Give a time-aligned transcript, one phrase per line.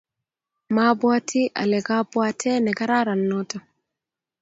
[0.75, 3.57] mobwoti ale kabwate nekararan noto